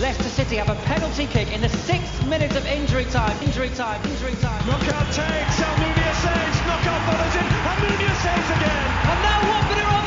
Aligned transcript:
Leicester 0.00 0.24
City 0.24 0.56
have 0.56 0.70
a 0.70 0.74
penalty 0.82 1.24
kick 1.24 1.52
in 1.52 1.60
the 1.60 1.68
sixth 1.68 2.26
minute 2.26 2.56
of 2.56 2.66
injury 2.66 3.04
time. 3.04 3.36
Injury 3.44 3.70
time. 3.70 4.02
Injury 4.10 4.34
time. 4.42 4.58
Knockaert 4.66 5.06
takes. 5.14 5.54
Almunia 5.62 6.14
saves. 6.18 6.58
Knockaert 6.66 7.02
follows 7.06 7.36
in. 7.38 7.46
Almunia 7.62 8.14
saves 8.18 8.50
again. 8.58 8.86
And 9.06 9.22
now 9.22 9.38
Watford 9.48 9.78
are 9.78 9.94
on 9.94 10.03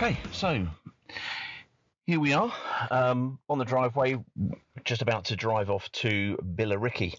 Okay, 0.00 0.16
so 0.30 0.64
here 2.06 2.20
we 2.20 2.32
are 2.32 2.52
um, 2.92 3.40
on 3.48 3.58
the 3.58 3.64
driveway, 3.64 4.16
just 4.84 5.02
about 5.02 5.24
to 5.24 5.34
drive 5.34 5.70
off 5.70 5.90
to 5.90 6.38
Billericay, 6.54 7.16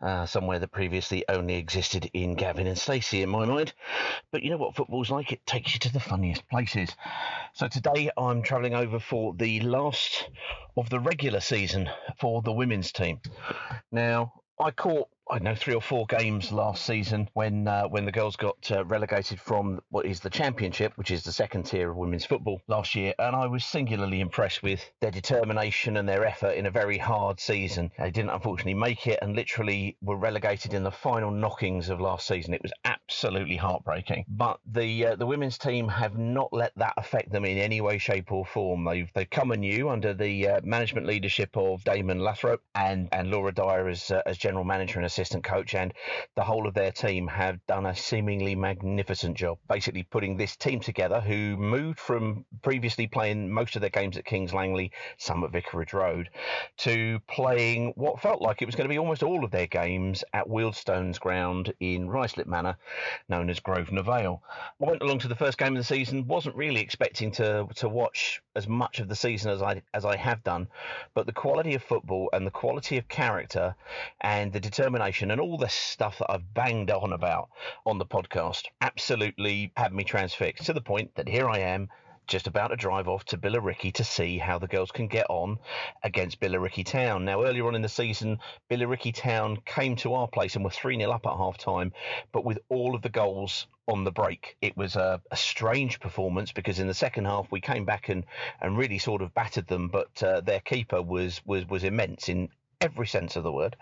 uh, 0.00 0.24
somewhere 0.24 0.58
that 0.58 0.72
previously 0.72 1.26
only 1.28 1.56
existed 1.56 2.08
in 2.14 2.34
Gavin 2.34 2.66
and 2.68 2.78
Stacey, 2.78 3.20
in 3.20 3.28
my 3.28 3.44
mind. 3.44 3.74
But 4.30 4.42
you 4.42 4.48
know 4.48 4.56
what 4.56 4.74
football's 4.74 5.10
like? 5.10 5.30
It 5.30 5.44
takes 5.44 5.74
you 5.74 5.80
to 5.80 5.92
the 5.92 6.00
funniest 6.00 6.48
places. 6.48 6.88
So 7.52 7.68
today 7.68 8.08
I'm 8.16 8.40
travelling 8.40 8.74
over 8.74 8.98
for 8.98 9.34
the 9.34 9.60
last 9.60 10.30
of 10.74 10.88
the 10.88 11.00
regular 11.00 11.40
season 11.40 11.90
for 12.18 12.40
the 12.40 12.52
women's 12.52 12.92
team. 12.92 13.20
Now, 13.92 14.32
I 14.58 14.70
caught 14.70 15.08
I 15.28 15.40
know 15.40 15.56
three 15.56 15.74
or 15.74 15.80
four 15.82 16.06
games 16.06 16.52
last 16.52 16.86
season 16.86 17.28
when 17.32 17.66
uh, 17.66 17.88
when 17.88 18.04
the 18.04 18.12
girls 18.12 18.36
got 18.36 18.70
uh, 18.70 18.84
relegated 18.84 19.40
from 19.40 19.80
what 19.88 20.06
is 20.06 20.20
the 20.20 20.30
championship, 20.30 20.92
which 20.96 21.10
is 21.10 21.24
the 21.24 21.32
second 21.32 21.64
tier 21.64 21.90
of 21.90 21.96
women's 21.96 22.24
football 22.24 22.60
last 22.68 22.94
year, 22.94 23.12
and 23.18 23.34
I 23.34 23.46
was 23.46 23.64
singularly 23.64 24.20
impressed 24.20 24.62
with 24.62 24.88
their 25.00 25.10
determination 25.10 25.96
and 25.96 26.08
their 26.08 26.24
effort 26.24 26.52
in 26.52 26.66
a 26.66 26.70
very 26.70 26.96
hard 26.96 27.40
season. 27.40 27.90
They 27.98 28.12
didn't 28.12 28.30
unfortunately 28.30 28.74
make 28.74 29.08
it, 29.08 29.18
and 29.20 29.34
literally 29.34 29.96
were 30.00 30.16
relegated 30.16 30.74
in 30.74 30.84
the 30.84 30.92
final 30.92 31.32
knockings 31.32 31.88
of 31.88 32.00
last 32.00 32.28
season. 32.28 32.54
It 32.54 32.62
was 32.62 32.72
absolutely 32.84 33.56
heartbreaking. 33.56 34.26
But 34.28 34.60
the 34.64 35.06
uh, 35.06 35.16
the 35.16 35.26
women's 35.26 35.58
team 35.58 35.88
have 35.88 36.16
not 36.16 36.52
let 36.52 36.72
that 36.76 36.94
affect 36.96 37.32
them 37.32 37.44
in 37.44 37.58
any 37.58 37.80
way, 37.80 37.98
shape, 37.98 38.30
or 38.30 38.46
form. 38.46 38.84
They've 38.84 39.10
they've 39.12 39.28
come 39.28 39.50
anew 39.50 39.88
under 39.88 40.14
the 40.14 40.48
uh, 40.48 40.60
management 40.62 41.08
leadership 41.08 41.56
of 41.56 41.82
Damon 41.82 42.20
Lathrope 42.20 42.62
and 42.76 43.08
and 43.10 43.28
Laura 43.32 43.50
Dyer 43.52 43.88
as 43.88 44.12
uh, 44.12 44.22
as 44.24 44.38
general 44.38 44.64
manager 44.64 45.00
and 45.00 45.06
assistant 45.16 45.44
coach, 45.44 45.74
and 45.74 45.94
the 46.34 46.44
whole 46.44 46.66
of 46.66 46.74
their 46.74 46.92
team 46.92 47.26
have 47.26 47.58
done 47.66 47.86
a 47.86 47.96
seemingly 47.96 48.54
magnificent 48.54 49.34
job, 49.36 49.58
basically 49.66 50.02
putting 50.02 50.36
this 50.36 50.56
team 50.56 50.78
together 50.78 51.20
who 51.20 51.56
moved 51.56 51.98
from 51.98 52.44
previously 52.62 53.06
playing 53.06 53.50
most 53.50 53.76
of 53.76 53.80
their 53.80 53.90
games 53.90 54.18
at 54.18 54.26
Kings 54.26 54.52
Langley, 54.52 54.92
some 55.16 55.42
at 55.42 55.52
Vicarage 55.52 55.94
Road, 55.94 56.28
to 56.76 57.18
playing 57.28 57.94
what 57.96 58.20
felt 58.20 58.42
like 58.42 58.60
it 58.60 58.66
was 58.66 58.74
going 58.74 58.86
to 58.88 58.92
be 58.92 58.98
almost 58.98 59.22
all 59.22 59.42
of 59.42 59.50
their 59.50 59.66
games 59.66 60.22
at 60.34 60.48
Wealdstone's 60.48 61.18
Ground 61.18 61.72
in 61.80 62.08
Ruislip 62.08 62.46
Manor, 62.46 62.76
known 63.30 63.48
as 63.48 63.60
Grosvenor 63.60 64.02
Vale. 64.02 64.42
I 64.52 64.84
went 64.84 65.02
along 65.02 65.20
to 65.20 65.28
the 65.28 65.34
first 65.34 65.56
game 65.56 65.74
of 65.74 65.78
the 65.78 65.84
season, 65.84 66.26
wasn't 66.26 66.56
really 66.56 66.80
expecting 66.80 67.30
to 67.32 67.66
to 67.76 67.88
watch 67.88 68.42
as 68.54 68.68
much 68.68 69.00
of 69.00 69.08
the 69.08 69.16
season 69.16 69.50
as 69.50 69.62
I 69.62 69.82
as 69.94 70.04
I 70.04 70.16
have 70.16 70.44
done, 70.44 70.68
but 71.14 71.24
the 71.24 71.32
quality 71.32 71.74
of 71.74 71.82
football 71.82 72.28
and 72.34 72.46
the 72.46 72.50
quality 72.50 72.98
of 72.98 73.08
character 73.08 73.74
and 74.20 74.52
the 74.52 74.60
determination 74.60 75.05
and 75.06 75.40
all 75.40 75.56
the 75.56 75.68
stuff 75.68 76.18
that 76.18 76.32
I've 76.32 76.52
banged 76.52 76.90
on 76.90 77.12
about 77.12 77.50
on 77.84 77.98
the 77.98 78.06
podcast 78.06 78.64
absolutely 78.80 79.72
had 79.76 79.92
me 79.94 80.02
transfixed 80.02 80.66
to 80.66 80.72
the 80.72 80.80
point 80.80 81.14
that 81.14 81.28
here 81.28 81.48
I 81.48 81.58
am 81.58 81.88
just 82.26 82.48
about 82.48 82.68
to 82.68 82.76
drive 82.76 83.06
off 83.06 83.24
to 83.26 83.38
Billericay 83.38 83.92
to 83.94 84.02
see 84.02 84.36
how 84.36 84.58
the 84.58 84.66
girls 84.66 84.90
can 84.90 85.06
get 85.06 85.26
on 85.30 85.58
against 86.02 86.40
Billericay 86.40 86.84
Town. 86.84 87.24
Now, 87.24 87.44
earlier 87.44 87.68
on 87.68 87.76
in 87.76 87.82
the 87.82 87.88
season, 87.88 88.40
Billericay 88.68 89.14
Town 89.14 89.58
came 89.64 89.94
to 89.96 90.14
our 90.14 90.26
place 90.26 90.56
and 90.56 90.64
were 90.64 90.70
3 90.70 90.98
0 90.98 91.08
up 91.08 91.24
at 91.24 91.36
half 91.36 91.56
time, 91.56 91.92
but 92.32 92.44
with 92.44 92.58
all 92.68 92.96
of 92.96 93.02
the 93.02 93.08
goals 93.08 93.68
on 93.86 94.02
the 94.02 94.10
break. 94.10 94.56
It 94.60 94.76
was 94.76 94.96
a, 94.96 95.22
a, 95.30 95.36
strange 95.36 96.00
performance 96.00 96.50
because 96.50 96.80
in 96.80 96.88
the 96.88 96.94
second 96.94 97.26
half 97.26 97.46
we 97.52 97.60
came 97.60 97.84
back 97.84 98.08
and, 98.08 98.24
and 98.60 98.76
really 98.76 98.98
sort 98.98 99.22
of 99.22 99.32
battered 99.32 99.68
them, 99.68 99.86
but 99.86 100.20
uh, 100.24 100.40
their 100.40 100.58
keeper 100.58 101.00
was, 101.00 101.40
was, 101.46 101.68
was 101.68 101.84
immense 101.84 102.28
in 102.28 102.48
every 102.80 103.06
sense 103.06 103.36
of 103.36 103.42
the 103.42 103.52
word, 103.52 103.76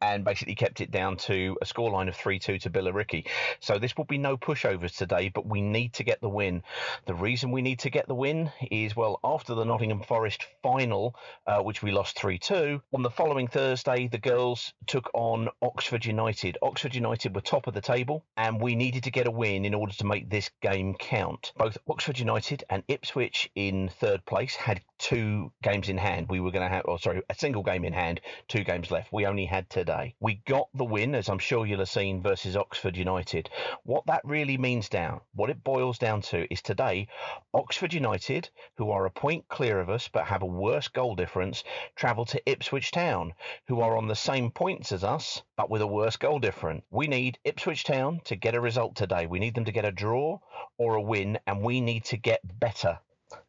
and 0.00 0.24
basically 0.24 0.54
kept 0.54 0.80
it 0.80 0.90
down 0.90 1.16
to 1.16 1.56
a 1.62 1.64
scoreline 1.64 2.08
of 2.08 2.16
3 2.16 2.38
2 2.38 2.58
to 2.58 2.70
Billericay. 2.70 3.26
So 3.60 3.78
this 3.78 3.96
will 3.96 4.04
be 4.04 4.18
no 4.18 4.36
pushovers 4.36 4.96
today, 4.96 5.30
but 5.32 5.46
we 5.46 5.60
need 5.60 5.92
to 5.94 6.04
get 6.04 6.20
the 6.20 6.28
win. 6.28 6.62
The 7.06 7.14
reason 7.14 7.52
we 7.52 7.62
need 7.62 7.80
to 7.80 7.90
get 7.90 8.08
the 8.08 8.14
win 8.14 8.50
is, 8.70 8.96
well, 8.96 9.20
after 9.22 9.54
the 9.54 9.64
Nottingham 9.64 10.02
Forest 10.02 10.46
final, 10.62 11.14
uh, 11.46 11.60
which 11.60 11.82
we 11.82 11.90
lost 11.90 12.18
3 12.18 12.38
2, 12.38 12.82
on 12.92 13.02
the 13.02 13.10
following 13.10 13.48
Thursday, 13.48 14.08
the 14.08 14.18
girls 14.18 14.72
took 14.86 15.10
on 15.14 15.48
Oxford 15.62 16.04
United. 16.04 16.58
Oxford 16.62 16.94
United 16.94 17.34
were 17.34 17.40
top 17.40 17.66
of 17.66 17.74
the 17.74 17.80
table, 17.80 18.24
and 18.36 18.60
we 18.60 18.74
needed 18.74 19.04
to 19.04 19.10
get 19.10 19.26
a 19.26 19.30
win 19.30 19.64
in 19.64 19.74
order 19.74 19.92
to 19.92 20.06
make 20.06 20.28
this 20.28 20.50
game 20.60 20.94
count. 20.94 21.52
Both 21.56 21.78
Oxford 21.88 22.18
United 22.18 22.64
and 22.68 22.82
Ipswich 22.88 23.50
in 23.54 23.88
third 23.88 24.24
place 24.24 24.56
had 24.56 24.82
two 25.00 25.50
games 25.62 25.88
in 25.88 25.96
hand. 25.96 26.26
We 26.28 26.40
were 26.40 26.50
going 26.50 26.68
to 26.68 26.74
have, 26.74 26.84
or 26.84 26.98
sorry, 26.98 27.22
a 27.30 27.34
single 27.34 27.62
game 27.62 27.84
in 27.84 27.92
hand 27.92 28.20
two 28.48 28.64
games 28.64 28.90
left. 28.90 29.12
We 29.12 29.24
only 29.24 29.46
had 29.46 29.68
today. 29.70 30.14
We 30.20 30.42
got 30.46 30.68
the 30.74 30.84
win, 30.84 31.14
as 31.14 31.28
I'm 31.28 31.38
sure 31.38 31.64
you'll 31.64 31.78
have 31.78 31.88
seen, 31.88 32.22
versus 32.22 32.56
Oxford 32.56 32.96
United. 32.96 33.48
What 33.84 34.04
that 34.06 34.20
really 34.24 34.58
means 34.58 34.90
down, 34.90 35.22
what 35.34 35.48
it 35.48 35.64
boils 35.64 35.98
down 35.98 36.20
to, 36.22 36.52
is 36.52 36.60
today, 36.60 37.08
Oxford 37.54 37.94
United, 37.94 38.50
who 38.76 38.90
are 38.90 39.06
a 39.06 39.10
point 39.10 39.48
clear 39.48 39.80
of 39.80 39.88
us 39.88 40.06
but 40.06 40.26
have 40.26 40.42
a 40.42 40.46
worse 40.46 40.88
goal 40.88 41.16
difference, 41.16 41.64
travel 41.96 42.26
to 42.26 42.42
Ipswich 42.50 42.90
Town, 42.90 43.32
who 43.68 43.80
are 43.80 43.96
on 43.96 44.06
the 44.06 44.14
same 44.14 44.50
points 44.50 44.92
as 44.92 45.02
us 45.02 45.42
but 45.56 45.70
with 45.70 45.80
a 45.80 45.86
worse 45.86 46.16
goal 46.16 46.38
difference. 46.38 46.84
We 46.90 47.06
need 47.06 47.38
Ipswich 47.44 47.84
Town 47.84 48.20
to 48.24 48.36
get 48.36 48.54
a 48.54 48.60
result 48.60 48.96
today. 48.96 49.26
We 49.26 49.38
need 49.38 49.54
them 49.54 49.64
to 49.64 49.72
get 49.72 49.84
a 49.86 49.92
draw 49.92 50.40
or 50.76 50.94
a 50.94 51.02
win, 51.02 51.38
and 51.46 51.62
we 51.62 51.80
need 51.80 52.04
to 52.04 52.16
get 52.18 52.40
better 52.60 52.98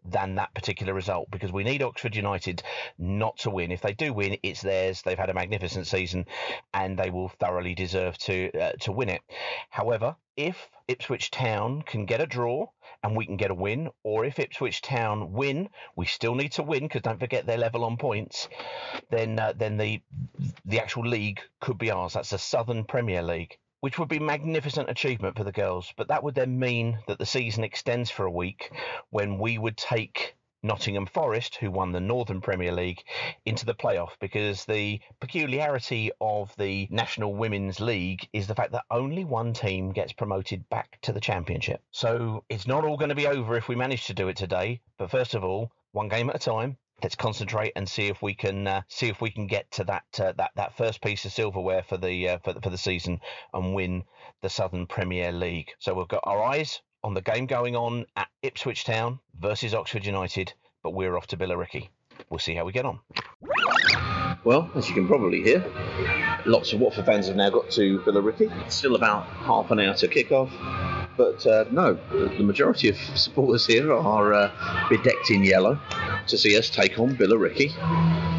than 0.06 0.36
that 0.36 0.54
particular 0.54 0.94
result 0.94 1.30
because 1.31 1.51
we 1.51 1.63
need 1.63 1.83
Oxford 1.83 2.16
United 2.16 2.63
not 2.98 3.38
to 3.39 3.50
win. 3.50 3.72
If 3.72 3.81
they 3.81 3.94
do 3.94 4.13
win, 4.13 4.38
it's 4.44 4.62
theirs. 4.62 5.01
They've 5.01 5.18
had 5.18 5.30
a 5.30 5.33
magnificent 5.33 5.88
season 5.88 6.25
and 6.74 6.98
they 6.98 7.10
will 7.10 7.30
thoroughly 7.30 7.75
deserve 7.75 8.18
to 8.19 8.51
uh, 8.60 8.72
to 8.81 8.92
win 8.92 9.10
it. 9.10 9.22
However, 9.69 10.16
if 10.36 10.69
Ipswich 10.88 11.31
Town 11.31 11.81
can 11.83 12.06
get 12.06 12.22
a 12.22 12.25
draw 12.25 12.68
and 13.04 13.16
we 13.16 13.25
can 13.25 13.38
get 13.38 13.51
a 13.51 13.56
win, 13.56 13.89
or 14.04 14.25
if 14.25 14.39
Ipswich 14.39 14.81
Town 14.81 15.33
win, 15.33 15.69
we 15.95 16.06
still 16.06 16.36
need 16.36 16.54
to 16.54 16.63
win 16.63 16.83
because 16.83 17.01
don't 17.01 17.19
forget 17.19 17.45
they're 17.45 17.57
level 17.57 17.83
on 17.83 17.98
points. 17.98 18.48
Then 19.10 19.39
uh, 19.39 19.54
then 19.56 19.78
the 19.78 20.01
the 20.66 20.80
actual 20.80 21.07
league 21.07 21.42
could 21.60 21.78
be 21.78 21.92
ours. 21.92 22.13
That's 22.13 22.31
the 22.31 22.39
Southern 22.39 22.83
Premier 22.86 23.22
League. 23.22 23.57
Which 23.81 24.00
would 24.00 24.07
be 24.07 24.19
magnificent 24.19 24.89
achievement 24.89 25.38
for 25.38 25.44
the 25.44 25.51
girls. 25.51 25.94
But 25.98 26.07
that 26.07 26.24
would 26.24 26.36
then 26.36 26.57
mean 26.57 27.00
that 27.07 27.19
the 27.19 27.25
season 27.25 27.63
extends 27.63 28.10
for 28.10 28.25
a 28.25 28.31
week 28.31 28.72
when 29.10 29.38
we 29.38 29.57
would 29.57 29.78
take 29.78 30.36
Nottingham 30.63 31.07
Forest, 31.07 31.56
who 31.56 31.72
won 31.72 31.92
the 31.92 32.00
Northern 32.00 32.39
Premier 32.39 32.72
League, 32.72 33.01
into 33.45 33.66
the 33.66 33.74
playoff 33.74 34.12
because 34.19 34.66
the 34.66 35.00
peculiarity 35.19 36.12
of 36.22 36.56
the 36.57 36.88
National 36.92 37.33
Women's 37.33 37.80
League 37.80 38.30
is 38.31 38.45
the 38.45 38.54
fact 38.54 38.72
that 38.74 38.86
only 38.92 39.25
one 39.25 39.54
team 39.54 39.92
gets 39.92 40.13
promoted 40.13 40.69
back 40.69 41.00
to 41.01 41.12
the 41.12 41.19
Championship. 41.19 41.81
So 41.89 42.44
it's 42.48 42.68
not 42.68 42.86
all 42.86 42.98
going 42.98 43.10
to 43.10 43.16
be 43.16 43.25
over 43.25 43.57
if 43.57 43.68
we 43.68 43.75
manage 43.75 44.06
to 44.06 44.13
do 44.13 44.28
it 44.28 44.38
today. 44.38 44.81
But 45.00 45.10
first 45.10 45.33
of 45.33 45.44
all, 45.44 45.72
one 45.94 46.10
game 46.10 46.30
at 46.30 46.36
a 46.36 46.39
time. 46.39 46.78
Let's 47.03 47.15
concentrate 47.15 47.74
and 47.75 47.89
see 47.89 48.07
if 48.07 48.21
we 48.21 48.33
can 48.33 48.68
uh, 48.68 48.81
see 48.88 49.07
if 49.07 49.21
we 49.21 49.31
can 49.31 49.48
get 49.48 49.71
to 49.71 49.83
that 49.86 50.03
uh, 50.19 50.33
that 50.33 50.51
that 50.56 50.77
first 50.77 51.01
piece 51.01 51.25
of 51.25 51.31
silverware 51.31 51.83
for 51.83 51.98
the, 51.98 52.30
uh, 52.30 52.38
for 52.44 52.53
the 52.53 52.62
for 52.62 52.69
the 52.69 52.77
season 52.77 53.19
and 53.53 53.74
win 53.74 54.03
the 54.42 54.50
Southern 54.50 54.86
Premier 54.88 55.31
League. 55.31 55.71
So 55.80 55.94
we've 55.94 56.07
got 56.07 56.24
our 56.24 56.44
eyes 56.44 56.81
on 57.03 57.13
the 57.13 57.21
game 57.21 57.48
going 57.48 57.75
on 57.75 58.06
at 58.15 58.27
Ipswich 58.44 58.86
Town 58.86 59.19
versus 59.39 59.74
Oxford 59.74 60.06
United, 60.06 60.53
but 60.83 60.94
we're 60.94 61.18
off 61.18 61.27
to 61.27 61.38
Billericay. 61.38 61.89
We'll 62.30 62.39
see 62.39 62.53
how 62.53 62.65
we 62.65 62.71
get 62.71 62.86
on. 62.86 63.00
Well, 64.44 64.69
as 64.75 64.88
you 64.88 64.95
can 64.95 65.07
probably 65.07 65.42
hear, 65.42 65.63
lots 66.45 66.74
of 66.74 66.80
Watford 66.80 67.06
fans 67.06 67.27
have 67.27 67.36
now 67.36 67.50
got 67.50 67.69
to 67.71 68.00
Billericay. 68.00 68.65
It's 68.65 68.75
still 68.75 68.95
about 68.95 69.25
half 69.25 69.71
an 69.71 69.80
hour 69.80 69.94
to 69.95 70.07
kick 70.07 70.31
off. 70.31 70.51
But 71.18 71.46
uh, 71.46 71.66
no, 71.72 71.98
the, 72.12 72.44
majority 72.44 72.90
of 72.90 72.98
supporters 73.16 73.66
here 73.66 73.94
are 73.94 74.34
uh, 74.34 74.88
bedecked 74.90 75.30
in 75.30 75.44
yellow 75.44 75.80
to 76.28 76.38
see 76.38 76.58
us 76.58 76.69
take 76.69 76.98
on 77.00 77.16
Billericay. 77.16 77.72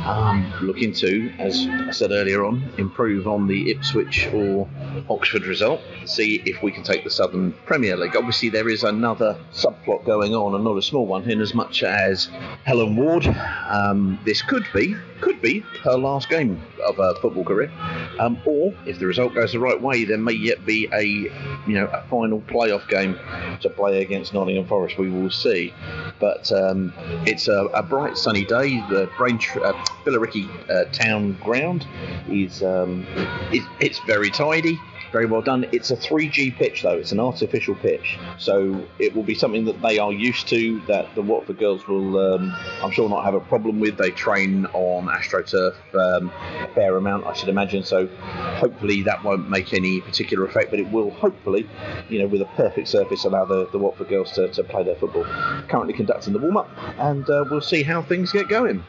Um, 0.06 0.52
looking 0.60 0.92
to, 0.94 1.32
as 1.38 1.64
I 1.68 1.92
said 1.92 2.10
earlier 2.10 2.44
on, 2.44 2.72
improve 2.76 3.28
on 3.28 3.46
the 3.46 3.70
Ipswich 3.70 4.26
or 4.34 4.68
Oxford 5.08 5.46
result. 5.46 5.80
See 6.06 6.42
if 6.44 6.60
we 6.60 6.72
can 6.72 6.82
take 6.82 7.04
the 7.04 7.10
Southern 7.10 7.52
Premier 7.66 7.96
League. 7.96 8.16
Obviously, 8.16 8.48
there 8.48 8.68
is 8.68 8.82
another 8.82 9.38
subplot 9.52 10.04
going 10.04 10.34
on, 10.34 10.56
and 10.56 10.64
not 10.64 10.76
a 10.76 10.82
small 10.82 11.06
one, 11.06 11.30
in 11.30 11.40
as 11.40 11.54
much 11.54 11.84
as 11.84 12.30
Helen 12.64 12.96
Ward. 12.96 13.26
Um, 13.68 14.18
this 14.24 14.42
could 14.42 14.66
be, 14.74 14.96
could 15.20 15.40
be 15.40 15.60
her 15.84 15.96
last 15.96 16.28
game 16.28 16.60
of 16.84 16.96
her 16.96 17.14
football 17.20 17.44
career, 17.44 17.70
um, 18.18 18.38
or 18.44 18.74
if 18.86 18.98
the 18.98 19.06
result 19.06 19.34
goes 19.34 19.52
the 19.52 19.60
right 19.60 19.80
way, 19.80 20.04
there 20.04 20.18
may 20.18 20.32
yet 20.32 20.66
be 20.66 20.88
a, 20.92 21.02
you 21.04 21.74
know, 21.74 21.86
a 21.86 22.02
final 22.08 22.40
playoff 22.62 22.88
game 22.88 23.18
to 23.60 23.68
play 23.68 24.02
against 24.02 24.32
Nottingham 24.34 24.66
Forest. 24.66 24.98
We 24.98 25.10
will 25.10 25.30
see, 25.30 25.74
but 26.20 26.50
um, 26.52 26.92
it's 27.26 27.48
a, 27.48 27.66
a, 27.74 27.82
bright 27.82 28.16
sunny 28.16 28.44
day. 28.44 28.80
The 28.88 29.10
Braintree, 29.16 29.62
uh, 29.62 29.72
Billericay 30.04 30.48
uh, 30.70 30.84
town 30.92 31.36
ground 31.42 31.86
is 32.28 32.62
um, 32.62 33.06
it, 33.52 33.62
it's 33.80 33.98
very 34.00 34.30
tidy 34.30 34.78
very 35.12 35.26
well 35.26 35.42
done. 35.42 35.66
It's 35.72 35.90
a 35.90 35.96
3G 35.96 36.56
pitch 36.56 36.82
though; 36.82 36.96
it's 36.96 37.12
an 37.12 37.20
artificial 37.20 37.74
pitch, 37.74 38.18
so 38.38 38.86
it 38.98 39.14
will 39.14 39.22
be 39.22 39.34
something 39.34 39.64
that 39.66 39.80
they 39.82 39.98
are 39.98 40.12
used 40.12 40.48
to. 40.48 40.80
That 40.86 41.14
the 41.14 41.22
Watford 41.22 41.58
girls 41.58 41.86
will, 41.86 42.34
um, 42.34 42.54
I'm 42.82 42.90
sure, 42.90 43.08
not 43.08 43.24
have 43.24 43.34
a 43.34 43.40
problem 43.40 43.78
with. 43.80 43.96
They 43.96 44.10
train 44.10 44.66
on 44.72 45.06
AstroTurf 45.06 45.74
um, 45.94 46.30
a 46.60 46.68
fair 46.74 46.96
amount, 46.96 47.26
I 47.26 47.34
should 47.34 47.48
imagine. 47.48 47.84
So 47.84 48.06
hopefully 48.06 49.02
that 49.02 49.22
won't 49.22 49.48
make 49.48 49.72
any 49.74 50.00
particular 50.00 50.46
effect, 50.46 50.70
but 50.70 50.80
it 50.80 50.90
will 50.90 51.10
hopefully, 51.10 51.68
you 52.08 52.18
know, 52.18 52.26
with 52.26 52.40
a 52.40 52.48
perfect 52.56 52.88
surface, 52.88 53.24
allow 53.24 53.44
the, 53.44 53.68
the 53.68 53.78
Watford 53.78 54.08
girls 54.08 54.32
to, 54.32 54.48
to 54.48 54.64
play 54.64 54.82
their 54.82 54.96
football. 54.96 55.24
Currently 55.68 55.94
conducting 55.94 56.32
the 56.32 56.38
warm 56.38 56.56
up, 56.56 56.70
and 56.98 57.28
uh, 57.28 57.44
we'll 57.50 57.60
see 57.60 57.82
how 57.82 58.02
things 58.02 58.32
get 58.32 58.48
going. 58.48 58.82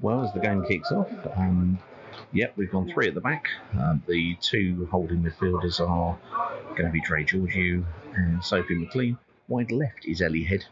Well, 0.00 0.24
as 0.24 0.32
the 0.34 0.40
game 0.40 0.64
kicks 0.64 0.92
off. 0.92 1.08
Um, 1.36 1.78
Yep, 2.32 2.54
we've 2.56 2.70
gone 2.70 2.90
three 2.92 3.08
at 3.08 3.14
the 3.14 3.20
back. 3.20 3.48
Um, 3.78 4.02
the 4.06 4.36
two 4.40 4.88
holding 4.90 5.22
midfielders 5.22 5.80
are 5.80 6.18
going 6.70 6.86
to 6.86 6.90
be 6.90 7.00
Dre 7.00 7.24
Georgiou 7.24 7.84
and 8.14 8.44
Sophie 8.44 8.74
McLean. 8.74 9.16
Wide 9.48 9.70
left 9.70 10.04
is 10.04 10.20
Ellie 10.20 10.42
Head. 10.42 10.64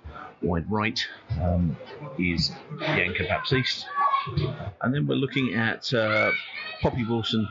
Wide 0.42 0.70
right 0.70 1.00
um, 1.40 1.76
is 2.18 2.50
Bianca 2.78 3.24
Baptiste. 3.24 3.86
And 4.82 4.92
then 4.92 5.06
we're 5.06 5.14
looking 5.14 5.54
at 5.54 5.92
uh, 5.94 6.32
Poppy 6.82 7.04
Wilson 7.04 7.48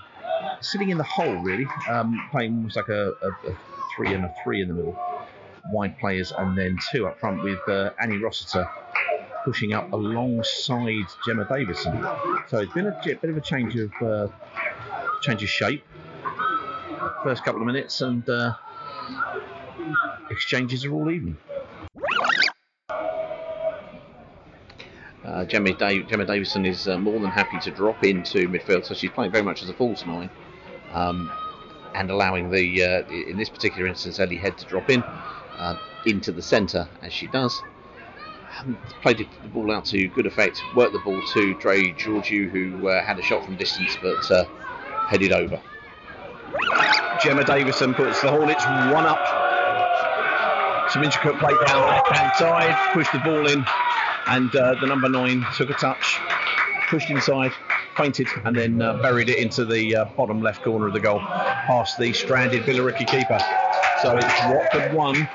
sitting 0.60 0.90
in 0.90 0.98
the 0.98 1.04
hole, 1.04 1.36
really, 1.36 1.68
um, 1.90 2.28
playing 2.32 2.56
almost 2.56 2.76
like 2.76 2.90
a, 2.90 3.14
a, 3.22 3.30
a, 3.50 3.58
three 3.96 4.14
and 4.14 4.26
a 4.26 4.34
three 4.44 4.62
in 4.62 4.68
the 4.68 4.74
middle. 4.74 5.00
Wide 5.72 5.98
players, 5.98 6.34
and 6.38 6.58
then 6.58 6.78
two 6.92 7.08
up 7.08 7.20
front 7.22 7.42
with 7.42 7.60
uh, 7.70 7.92
Annie 8.02 8.18
Rossiter 8.18 8.68
pushing 9.44 9.74
up 9.74 9.92
alongside 9.92 11.06
Gemma 11.26 11.46
Davison. 11.46 12.06
So 12.48 12.60
it's 12.60 12.74
been 12.74 12.88
a 12.88 13.00
bit 13.04 13.24
of 13.24 13.38
a 13.38 13.42
change 13.42 13.76
of 13.76 13.92
uh, 14.02 14.28
change 15.22 15.44
of 15.44 15.50
shape. 15.50 15.84
First 17.24 17.44
couple 17.44 17.62
of 17.62 17.68
minutes 17.68 18.02
and 18.02 18.28
uh, 18.30 18.54
exchanges 20.30 20.86
are 20.86 20.94
all 20.94 21.10
even. 21.10 21.38
Uh, 25.26 25.46
Gemma, 25.46 25.74
Gemma, 25.74 26.26
Davison 26.26 26.66
is 26.66 26.88
uh, 26.88 26.98
more 26.98 27.20
than 27.20 27.32
happy 27.32 27.58
to 27.62 27.72
drop 27.72 28.04
into 28.04 28.48
midfield, 28.50 28.86
so 28.86 28.94
she's 28.94 29.10
playing 29.10 29.32
very 29.32 29.44
much 29.44 29.64
as 29.64 29.70
a 29.70 29.74
false 29.74 30.06
nine, 30.06 30.30
um, 30.92 31.32
and 31.96 32.12
allowing 32.12 32.52
the, 32.52 32.84
uh, 32.84 33.10
in 33.10 33.38
this 33.38 33.50
particular 33.50 33.88
instance, 33.88 34.20
Ellie 34.20 34.36
Head 34.36 34.58
to 34.58 34.66
drop 34.66 34.90
in 34.90 35.02
uh, 35.02 35.78
into 36.06 36.34
the 36.34 36.42
centre 36.42 36.90
as 37.02 37.14
she 37.14 37.28
does 37.28 37.62
played 39.02 39.18
the 39.18 39.48
ball 39.50 39.72
out 39.72 39.86
to 39.86 40.08
good 40.10 40.26
effect, 40.26 40.62
worked 40.76 40.94
the 40.94 41.00
ball 41.00 41.22
to 41.34 41.54
Dre 41.56 41.92
Georgiou, 41.94 42.50
who 42.50 42.88
uh, 42.88 43.04
had 43.04 43.20
a 43.20 43.22
shot 43.22 43.46
from 43.46 43.56
distance 43.56 43.98
but 44.02 44.32
uh, 44.32 44.46
headed 45.08 45.32
over. 45.32 45.62
Gemma 47.22 47.44
Davison 47.44 47.94
puts 47.94 48.22
the 48.22 48.30
Hornets 48.30 48.66
one 48.66 49.06
up. 49.06 49.20
Some 50.90 51.04
intricate 51.04 51.40
play 51.40 51.54
down 51.66 51.88
left 51.88 52.16
hand 52.16 52.36
side, 52.36 52.94
pushed 52.94 53.12
the 53.14 53.20
ball 53.20 53.48
in, 53.48 53.66
and 54.28 54.56
uh, 54.56 54.76
the 54.80 54.88
number 54.88 55.10
nine 55.10 55.46
took 55.56 55.70
a 55.70 55.74
touch, 55.74 56.20
pushed 56.90 57.10
inside, 57.10 57.52
fainted, 57.96 58.28
and 58.44 58.56
then 58.56 58.82
uh, 58.82 59.02
buried 59.02 59.30
it 59.30 59.38
into 59.40 59.66
the 59.66 59.96
uh, 59.96 60.06
bottom 60.18 60.42
left 60.42 60.64
corner 60.64 60.88
of 60.88 60.94
the 60.94 61.00
goal, 61.00 61.20
past 61.20 61.98
the 61.98 62.14
stranded 62.14 62.64
Billericay 62.64 63.08
keeper. 63.08 63.40
So 64.02 64.18
it's 64.18 64.42
Watford 64.46 64.94
1, 64.94 65.30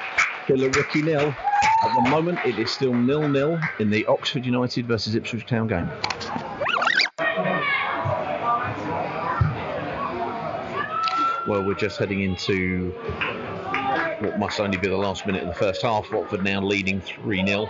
Billericay 0.47 1.05
nil. 1.05 1.35
At 1.81 1.95
the 1.95 2.11
moment, 2.11 2.39
it 2.45 2.59
is 2.59 2.73
still 2.73 2.93
nil-nil 2.93 3.59
in 3.79 3.89
the 3.91 4.05
Oxford 4.07 4.45
United 4.45 4.87
versus 4.87 5.15
Ipswich 5.15 5.47
Town 5.47 5.69
game. 5.69 5.89
Well, 11.47 11.65
we're 11.65 11.75
just 11.75 11.99
heading 11.99 12.23
into 12.23 12.93
what 14.21 14.39
must 14.39 14.61
only 14.61 14.79
be 14.79 14.89
the 14.89 14.97
last 14.97 15.27
minute 15.27 15.43
of 15.43 15.49
the 15.49 15.55
first 15.55 15.83
half. 15.83 16.11
Watford 16.13 16.43
now 16.43 16.61
leading 16.61 17.01
3 17.01 17.47
0. 17.47 17.69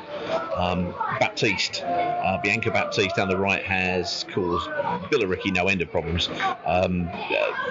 Um, 0.57 0.95
Baptiste, 1.21 1.83
uh, 1.85 2.39
Bianca 2.43 2.71
Baptiste 2.71 3.17
down 3.17 3.29
the 3.29 3.37
right 3.37 3.63
has 3.63 4.25
caused 4.33 4.69
Billericay 5.11 5.55
no 5.55 5.69
end 5.69 5.83
of 5.83 5.91
problems. 5.91 6.29
Um, 6.67 7.09
uh, 7.13 7.69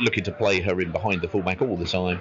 looking 0.00 0.24
to 0.24 0.32
play 0.32 0.60
her 0.60 0.80
in 0.80 0.92
behind 0.92 1.20
the 1.22 1.28
fullback 1.28 1.60
all 1.62 1.76
the 1.76 1.84
time. 1.84 2.20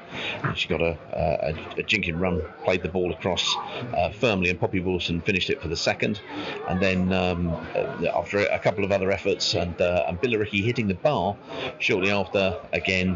She 0.55 0.67
got 0.67 0.81
a, 0.81 0.97
a, 1.13 1.79
a 1.79 1.83
jinking 1.83 2.19
run, 2.19 2.41
played 2.63 2.81
the 2.81 2.89
ball 2.89 3.11
across 3.11 3.55
uh, 3.95 4.09
firmly, 4.09 4.49
and 4.49 4.59
Poppy 4.59 4.79
Wilson 4.79 5.21
finished 5.21 5.49
it 5.49 5.61
for 5.61 5.67
the 5.67 5.75
second. 5.75 6.21
And 6.67 6.81
then 6.81 7.13
um, 7.13 7.49
uh, 7.75 8.07
after 8.15 8.39
a 8.39 8.59
couple 8.59 8.83
of 8.83 8.91
other 8.91 9.11
efforts, 9.11 9.53
and, 9.53 9.79
uh, 9.81 10.05
and 10.07 10.19
Billericay 10.19 10.63
hitting 10.63 10.87
the 10.87 10.95
bar 10.95 11.35
shortly 11.79 12.11
after, 12.11 12.59
again, 12.73 13.15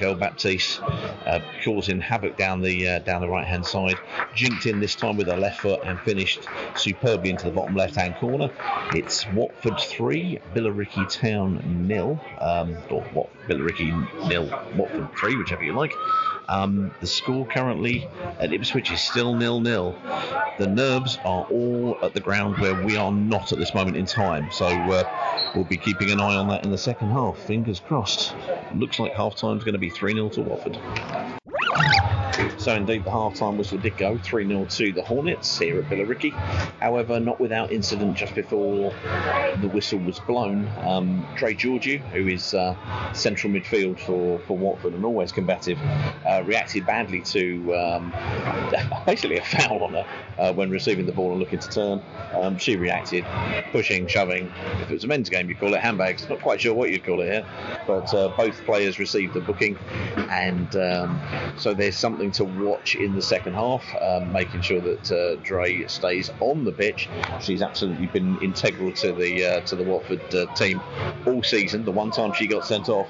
girl 0.00 0.14
Baptiste 0.14 0.80
uh, 0.82 1.40
causing 1.62 2.00
havoc 2.00 2.13
down 2.36 2.60
the 2.60 2.88
uh, 2.88 2.98
down 3.00 3.20
the 3.20 3.28
right 3.28 3.46
hand 3.46 3.66
side. 3.66 3.96
Jinked 4.34 4.66
in 4.66 4.80
this 4.80 4.94
time 4.94 5.16
with 5.16 5.26
her 5.28 5.36
left 5.36 5.60
foot 5.60 5.80
and 5.84 5.98
finished 6.00 6.46
superbly 6.76 7.30
into 7.30 7.46
the 7.46 7.52
bottom 7.52 7.74
left 7.74 7.96
hand 7.96 8.16
corner. 8.16 8.50
It's 8.94 9.26
Watford 9.32 9.78
three, 9.78 10.38
Billericay 10.54 11.10
Town 11.10 11.86
nil, 11.86 12.20
um, 12.40 12.76
or 12.90 13.02
what 13.12 13.28
Billericay 13.48 14.28
nil, 14.28 14.48
Watford 14.76 15.08
three, 15.16 15.36
whichever 15.36 15.64
you 15.64 15.72
like. 15.72 15.92
Um, 16.48 16.94
the 17.00 17.06
score 17.06 17.46
currently 17.46 18.08
at 18.38 18.52
Ipswich 18.52 18.92
is 18.92 19.00
still 19.00 19.34
nil 19.34 19.60
nil. 19.60 19.96
The 20.58 20.66
nerves 20.66 21.18
are 21.24 21.46
all 21.50 21.98
at 22.02 22.14
the 22.14 22.20
ground 22.20 22.58
where 22.58 22.84
we 22.84 22.96
are 22.96 23.10
not 23.10 23.52
at 23.52 23.58
this 23.58 23.74
moment 23.74 23.96
in 23.96 24.06
time. 24.06 24.50
So 24.52 24.66
uh, 24.66 25.52
we'll 25.54 25.64
be 25.64 25.76
keeping 25.76 26.10
an 26.10 26.20
eye 26.20 26.36
on 26.36 26.48
that 26.48 26.64
in 26.64 26.70
the 26.70 26.78
second 26.78 27.10
half. 27.10 27.38
Fingers 27.38 27.80
crossed. 27.80 28.34
Looks 28.74 28.98
like 28.98 29.12
half 29.14 29.36
time 29.36 29.56
is 29.58 29.64
going 29.64 29.74
to 29.74 29.78
be 29.78 29.90
3 29.90 30.12
0 30.12 30.28
to 30.30 30.42
Watford. 30.42 30.78
So 32.58 32.74
indeed, 32.74 33.04
the 33.04 33.10
half-time 33.10 33.58
whistle 33.58 33.78
did 33.78 33.96
go 33.96 34.16
3-0 34.16 34.74
to 34.76 34.92
the 34.92 35.02
Hornets 35.02 35.58
here 35.58 35.78
at 35.78 35.84
Billericay. 35.84 36.32
However, 36.80 37.20
not 37.20 37.40
without 37.40 37.72
incident 37.72 38.16
just 38.16 38.34
before 38.34 38.92
the 39.60 39.68
whistle 39.68 39.98
was 40.00 40.18
blown. 40.20 40.68
Um, 40.82 41.26
Dre 41.36 41.54
Georgiou, 41.54 42.00
who 42.10 42.28
is 42.28 42.54
uh, 42.54 42.76
central 43.12 43.52
midfield 43.52 43.98
for, 44.00 44.38
for 44.40 44.56
Watford 44.56 44.94
and 44.94 45.04
always 45.04 45.32
combative, 45.32 45.78
uh, 46.26 46.42
reacted 46.46 46.86
badly 46.86 47.20
to 47.22 47.74
um, 47.74 48.12
basically 49.06 49.38
a 49.38 49.44
foul 49.44 49.84
on 49.84 49.92
her 49.94 50.06
uh, 50.38 50.52
when 50.52 50.70
receiving 50.70 51.06
the 51.06 51.12
ball 51.12 51.32
and 51.32 51.40
looking 51.40 51.58
to 51.58 51.68
turn. 51.68 52.02
Um, 52.32 52.58
she 52.58 52.76
reacted, 52.76 53.24
pushing, 53.72 54.06
shoving. 54.06 54.52
If 54.80 54.90
it 54.90 54.94
was 54.94 55.04
a 55.04 55.06
men's 55.06 55.28
game, 55.28 55.48
you'd 55.48 55.58
call 55.58 55.74
it 55.74 55.80
handbags. 55.80 56.28
Not 56.28 56.40
quite 56.40 56.60
sure 56.60 56.74
what 56.74 56.90
you'd 56.90 57.04
call 57.04 57.20
it 57.20 57.26
here, 57.26 57.46
but 57.86 58.12
uh, 58.14 58.28
both 58.36 58.62
players 58.64 58.98
received 58.98 59.34
the 59.34 59.40
booking, 59.40 59.76
and 60.30 60.74
um, 60.76 61.20
so 61.56 61.74
there's 61.74 61.96
something 61.96 62.32
to 62.34 62.44
watch 62.44 62.96
in 62.96 63.14
the 63.14 63.22
second 63.22 63.54
half, 63.54 63.84
um, 64.00 64.32
making 64.32 64.60
sure 64.60 64.80
that 64.80 65.12
uh, 65.12 65.36
Dre 65.42 65.86
stays 65.86 66.30
on 66.40 66.64
the 66.64 66.72
pitch. 66.72 67.08
She's 67.40 67.62
absolutely 67.62 68.06
been 68.06 68.38
integral 68.42 68.92
to 68.92 69.12
the 69.12 69.44
uh, 69.44 69.60
to 69.62 69.76
the 69.76 69.84
Watford 69.84 70.34
uh, 70.34 70.52
team 70.54 70.80
all 71.26 71.42
season. 71.42 71.84
The 71.84 71.92
one 71.92 72.10
time 72.10 72.32
she 72.32 72.46
got 72.46 72.66
sent 72.66 72.88
off 72.88 73.08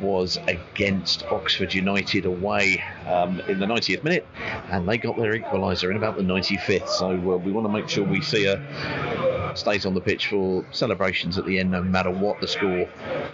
was 0.00 0.38
against 0.46 1.24
Oxford 1.26 1.72
United 1.74 2.24
away 2.24 2.82
um, 3.06 3.40
in 3.48 3.58
the 3.58 3.66
90th 3.66 4.02
minute, 4.04 4.26
and 4.70 4.88
they 4.88 4.98
got 4.98 5.16
their 5.16 5.38
equaliser 5.38 5.90
in 5.90 5.96
about 5.96 6.16
the 6.16 6.22
95th. 6.22 6.88
So 6.88 7.08
uh, 7.10 7.36
we 7.36 7.52
want 7.52 7.66
to 7.66 7.72
make 7.72 7.88
sure 7.88 8.04
we 8.04 8.20
see 8.20 8.44
her 8.44 9.35
stays 9.56 9.86
on 9.86 9.94
the 9.94 10.00
pitch 10.00 10.28
for 10.28 10.64
celebrations 10.70 11.38
at 11.38 11.46
the 11.46 11.58
end, 11.58 11.70
no 11.70 11.82
matter 11.82 12.10
what 12.10 12.40
the 12.40 12.48
score 12.48 12.88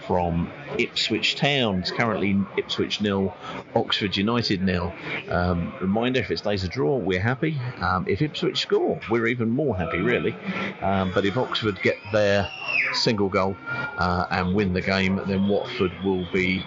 from 0.07 0.51
Ipswich 0.77 1.35
Town. 1.35 1.79
It's 1.79 1.91
currently 1.91 2.39
Ipswich 2.57 3.01
nil, 3.01 3.35
Oxford 3.75 4.15
United 4.15 4.61
nil. 4.61 4.93
Um, 5.29 5.73
reminder: 5.81 6.19
if 6.19 6.31
it 6.31 6.39
stays 6.39 6.63
a 6.63 6.67
draw, 6.67 6.97
we're 6.97 7.21
happy. 7.21 7.59
Um, 7.79 8.05
if 8.07 8.21
Ipswich 8.21 8.59
score, 8.59 8.99
we're 9.09 9.27
even 9.27 9.49
more 9.49 9.75
happy, 9.77 9.99
really. 9.99 10.35
Um, 10.81 11.11
but 11.13 11.25
if 11.25 11.37
Oxford 11.37 11.81
get 11.81 11.97
their 12.11 12.49
single 12.93 13.29
goal 13.29 13.55
uh, 13.97 14.25
and 14.31 14.53
win 14.53 14.73
the 14.73 14.81
game, 14.81 15.21
then 15.27 15.47
Watford 15.47 15.91
will 16.03 16.27
be 16.31 16.63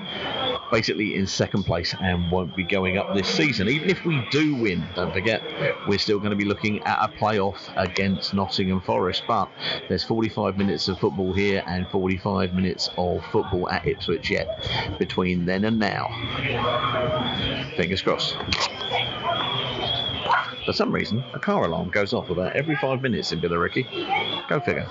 basically 0.71 1.15
in 1.15 1.27
second 1.27 1.65
place 1.65 1.95
and 2.01 2.31
won't 2.31 2.55
be 2.57 2.65
going 2.65 2.99
up 2.99 3.15
this 3.15 3.29
season. 3.29 3.69
Even 3.69 3.91
if 3.91 4.05
we 4.05 4.27
do 4.31 4.55
win, 4.55 4.85
don't 4.95 5.13
forget, 5.13 5.43
we're 5.89 5.99
still 5.99 6.19
going 6.19 6.31
to 6.31 6.37
be 6.37 6.45
looking 6.45 6.83
at 6.83 6.99
a 7.03 7.13
playoff 7.13 7.59
against 7.77 8.35
Nottingham 8.35 8.81
Forest. 8.81 9.23
But 9.27 9.49
there's 9.89 10.05
45 10.05 10.57
minutes 10.59 10.89
of 10.89 10.99
football 10.99 11.33
here 11.33 11.63
and 11.67 11.89
45 11.89 12.55
minutes 12.55 12.91
of 12.97 13.25
football 13.27 13.69
at 13.71 13.87
Ipswich 13.87 14.31
yet 14.31 14.49
between 14.99 15.45
then 15.45 15.65
and 15.65 15.79
now. 15.79 16.09
Fingers 17.77 18.03
crossed. 18.03 18.37
For 20.65 20.73
some 20.73 20.93
reason, 20.93 21.23
a 21.33 21.39
car 21.39 21.65
alarm 21.65 21.91
goes 21.91 22.13
off 22.13 22.29
about 22.29 22.57
every 22.57 22.75
five 22.77 23.01
minutes 23.01 23.31
in 23.31 23.41
Billericay. 23.41 24.49
Go 24.49 24.59
figure. 24.59 24.89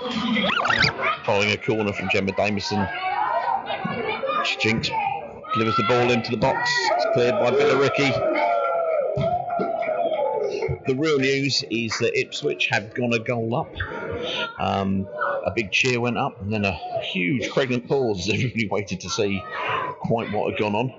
Following 1.25 1.51
a 1.51 1.57
corner 1.57 1.91
from 1.91 2.07
Gemma 2.13 2.31
Davison. 2.31 2.87
Jinx 4.61 4.89
delivers 5.55 5.77
the 5.77 5.83
ball 5.83 6.11
into 6.11 6.31
the 6.31 6.37
box. 6.37 6.69
It's 6.91 7.05
cleared 7.13 7.35
by 7.35 7.51
Billericay. 7.51 8.11
The 10.85 10.95
real 10.95 11.17
news 11.17 11.63
is 11.71 11.97
that 11.99 12.19
Ipswich 12.19 12.67
have 12.71 12.93
gone 12.93 13.13
a 13.13 13.19
goal 13.19 13.55
up. 13.55 13.73
Um, 14.59 15.07
a 15.45 15.51
big 15.55 15.71
cheer 15.71 16.01
went 16.01 16.17
up, 16.17 16.41
and 16.41 16.51
then 16.51 16.65
a 16.65 16.77
huge 17.01 17.49
pregnant 17.51 17.87
pause 17.87 18.27
as 18.27 18.27
everybody 18.33 18.67
waited 18.67 18.99
to 19.01 19.09
see 19.09 19.41
quite 20.01 20.31
what 20.33 20.51
had 20.51 20.59
gone 20.59 20.75
on. 20.75 20.93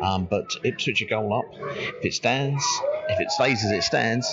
Um, 0.00 0.26
but 0.26 0.46
Ipswich 0.62 1.02
a 1.02 1.06
goal 1.06 1.34
up. 1.34 1.44
If 1.98 2.04
it 2.04 2.14
stands, 2.14 2.64
if 3.08 3.20
it 3.20 3.30
stays 3.32 3.64
as 3.64 3.72
it 3.72 3.82
stands, 3.82 4.30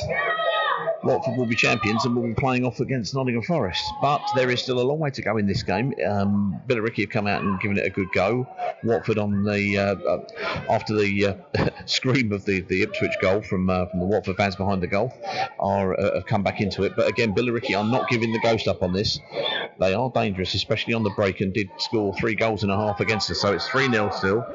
Watford 1.04 1.38
will 1.38 1.46
be 1.46 1.56
champions 1.56 2.06
and 2.06 2.16
will 2.16 2.24
be 2.24 2.34
playing 2.34 2.66
off 2.66 2.80
against 2.80 3.14
Nottingham 3.14 3.44
Forest. 3.44 3.84
But 4.02 4.22
there 4.36 4.50
is 4.50 4.62
still 4.62 4.80
a 4.80 4.84
long 4.84 5.00
way 5.00 5.10
to 5.12 5.22
go 5.22 5.38
in 5.38 5.46
this 5.46 5.64
game. 5.64 5.94
Um, 6.06 6.62
Billericay 6.68 7.02
have 7.02 7.10
come 7.10 7.28
out 7.28 7.42
and 7.44 7.60
given 7.60 7.78
it 7.78 7.86
a 7.86 7.90
good 7.90 8.12
go. 8.14 8.48
Watford 8.84 9.18
on 9.18 9.44
the 9.44 9.78
uh, 9.78 9.96
uh, 9.96 10.26
after 10.70 10.96
the 10.96 11.26
uh, 11.58 11.70
scream 11.86 12.32
of 12.32 12.46
the, 12.46 12.62
the 12.62 12.84
Ipswich 12.84 13.14
goal 13.22 13.42
from 13.42 13.70
uh, 13.70 13.86
from 13.88 14.00
the 14.00 14.06
Watford 14.06 14.38
fans 14.38 14.56
behind 14.56 14.82
the 14.82 14.88
goal 14.88 15.14
are 15.60 16.00
uh, 16.00 16.16
have 16.16 16.26
come 16.26 16.44
back 16.44 16.62
into 16.62 16.84
it. 16.84 16.94
But 16.96 17.08
again, 17.08 17.34
Billericay 17.34 17.78
are 17.78 17.86
not 17.86 18.10
giving 18.10 18.32
the 18.32 18.40
ghost 18.40 18.68
up 18.68 18.84
on 18.84 18.94
this. 18.94 19.20
They 19.80 19.94
are 19.94 20.12
dangerous, 20.12 20.54
especially 20.54 20.94
on 20.94 21.04
the 21.04 21.12
break, 21.12 21.42
and 21.42 21.54
did 21.54 21.70
score 21.78 22.14
three 22.16 22.36
goals 22.36 22.64
and 22.64 22.72
a 22.72 22.76
half 22.76 23.00
against 23.00 23.30
us. 23.30 23.40
So 23.42 23.54
it's 23.54 23.68
3 23.68 23.92
0 23.92 24.10
still. 24.12 24.46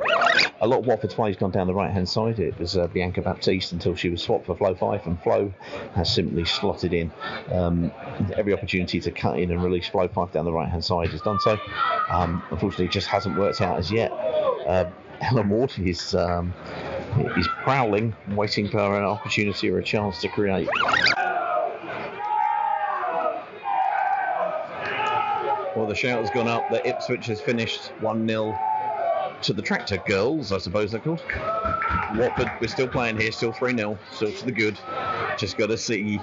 A 0.61 0.67
lot 0.67 0.81
of 0.81 0.87
Watford's 0.87 1.15
play 1.15 1.31
has 1.31 1.37
gone 1.37 1.51
down 1.51 1.67
the 1.67 1.75
right 1.75 1.91
hand 1.91 2.09
side. 2.09 2.39
It 2.39 2.59
was 2.59 2.77
uh, 2.77 2.87
Bianca 2.89 3.23
Baptiste 3.23 3.73
until 3.73 3.95
she 3.95 4.09
was 4.09 4.23
swapped 4.23 4.47
for 4.47 4.57
Flo 4.57 4.75
Fife, 4.75 5.07
and 5.07 5.21
Flo 5.23 5.53
has 5.95 6.13
simply 6.13 6.32
slotted 6.45 6.93
in. 6.93 7.13
Um, 7.51 7.93
every 8.37 8.53
opportunity 8.53 9.01
to 9.01 9.11
cut 9.11 9.39
in 9.39 9.51
and 9.51 9.63
release 9.63 9.89
Flo 9.89 10.09
Fife 10.09 10.33
down 10.33 10.45
the 10.45 10.53
right 10.53 10.69
hand 10.69 10.85
side 10.85 11.09
has 11.11 11.21
done 11.21 11.39
so. 11.41 11.59
Um, 12.11 12.43
unfortunately, 12.51 12.87
it 12.87 12.93
just 12.93 13.09
hasn't 13.09 13.39
worked 13.39 13.61
out 13.61 13.79
as 13.79 13.91
yet. 13.91 14.11
Uh, 14.11 14.91
Helen 15.21 15.49
Ward 15.49 15.73
is. 15.79 16.15
Um, 16.15 16.53
is 17.37 17.49
prowling, 17.63 18.15
waiting 18.31 18.69
for 18.69 18.97
an 18.97 19.05
opportunity 19.05 19.71
or 19.71 19.79
a 19.79 19.83
chance 19.83 20.21
to 20.23 20.29
create. 20.29 20.69
Well, 25.77 25.87
the 25.87 25.95
shout 25.95 26.21
has 26.21 26.31
gone 26.31 26.49
up 26.49 26.69
that 26.71 26.87
Ipswich 26.87 27.27
has 27.27 27.41
finished 27.41 27.93
1 28.01 28.29
0 28.29 28.59
to 29.43 29.53
the 29.53 29.63
Tractor 29.63 29.97
Girls, 30.07 30.53
I 30.53 30.59
suppose 30.59 30.93
they're 30.93 31.01
called. 31.01 31.23
Watford, 32.15 32.51
we're 32.61 32.69
still 32.69 32.87
playing 32.87 33.19
here, 33.19 33.33
still 33.33 33.53
3 33.53 33.77
0, 33.77 33.99
still 34.13 34.33
to 34.33 34.45
the 34.45 34.53
good. 34.53 34.79
Just 35.37 35.57
got 35.57 35.67
to 35.67 35.77
see 35.77 36.21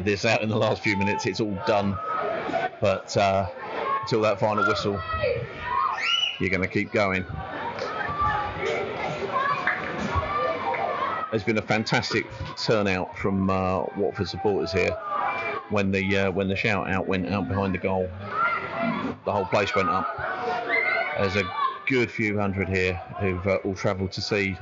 this 0.00 0.24
out 0.24 0.42
in 0.42 0.48
the 0.48 0.56
last 0.56 0.82
few 0.82 0.96
minutes. 0.96 1.26
It's 1.26 1.40
all 1.40 1.58
done. 1.66 1.98
But 2.80 3.16
uh, 3.16 3.48
until 4.02 4.20
that 4.22 4.38
final 4.38 4.66
whistle, 4.66 5.00
you're 6.40 6.50
going 6.50 6.62
to 6.62 6.68
keep 6.68 6.92
going. 6.92 7.24
There's 11.30 11.44
been 11.44 11.58
a 11.58 11.62
fantastic 11.62 12.26
turnout 12.56 13.18
from 13.18 13.50
uh, 13.50 13.84
Watford 13.96 14.28
supporters 14.28 14.72
here 14.72 14.96
when 15.70 15.90
the 15.90 16.16
uh, 16.16 16.30
when 16.30 16.46
the 16.46 16.56
shout 16.56 16.88
out 16.88 17.08
went 17.08 17.28
out 17.28 17.48
behind 17.48 17.74
the 17.74 17.78
goal. 17.78 18.08
The 19.24 19.32
whole 19.32 19.46
place 19.46 19.74
went 19.74 19.88
up. 19.88 20.06
There's 21.18 21.36
a 21.36 21.65
good 21.86 22.10
few 22.10 22.38
hundred 22.38 22.68
here 22.68 22.94
who've 23.20 23.46
uh, 23.46 23.56
all 23.64 23.74
travelled 23.74 24.12
to 24.12 24.20
see 24.20 24.54